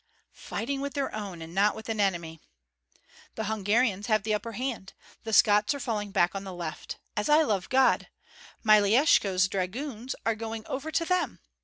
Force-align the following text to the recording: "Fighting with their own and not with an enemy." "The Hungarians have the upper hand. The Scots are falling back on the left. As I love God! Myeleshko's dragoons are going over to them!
"Fighting 0.33 0.81
with 0.81 0.95
their 0.95 1.13
own 1.13 1.43
and 1.43 1.53
not 1.53 1.75
with 1.75 1.87
an 1.87 1.99
enemy." 1.99 2.39
"The 3.35 3.43
Hungarians 3.43 4.07
have 4.07 4.23
the 4.23 4.33
upper 4.33 4.53
hand. 4.53 4.93
The 5.25 5.31
Scots 5.31 5.75
are 5.75 5.79
falling 5.79 6.09
back 6.09 6.33
on 6.33 6.43
the 6.43 6.55
left. 6.55 6.97
As 7.15 7.29
I 7.29 7.43
love 7.43 7.69
God! 7.69 8.07
Myeleshko's 8.63 9.47
dragoons 9.47 10.15
are 10.25 10.33
going 10.33 10.65
over 10.65 10.89
to 10.91 11.05
them! 11.05 11.39